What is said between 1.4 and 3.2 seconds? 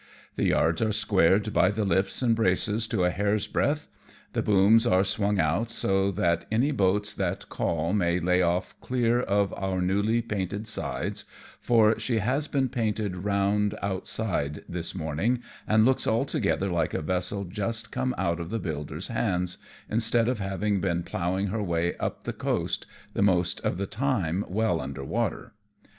by the lifts and braces to a